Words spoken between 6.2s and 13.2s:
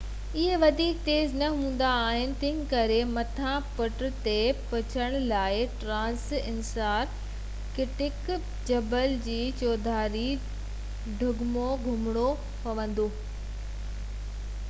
Antarctic جبل جي چوڌاري ڊگهو گهمڻو پوندو